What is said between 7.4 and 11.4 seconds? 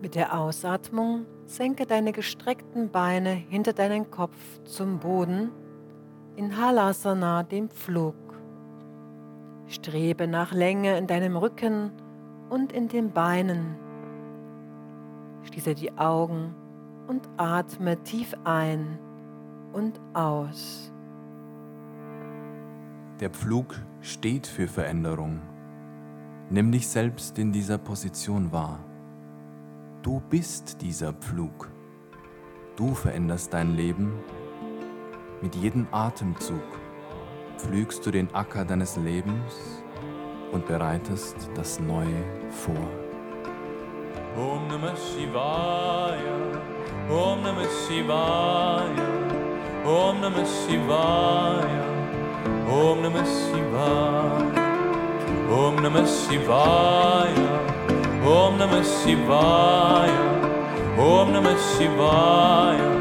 dem Flug. Strebe nach Länge in deinem